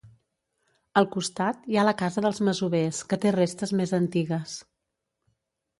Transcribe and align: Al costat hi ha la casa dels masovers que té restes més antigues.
Al 1.01 1.07
costat 1.15 1.69
hi 1.73 1.79
ha 1.81 1.85
la 1.89 1.93
casa 2.01 2.23
dels 2.27 2.41
masovers 2.49 3.03
que 3.13 3.21
té 3.27 3.37
restes 3.39 3.79
més 3.83 3.95
antigues. 4.03 4.59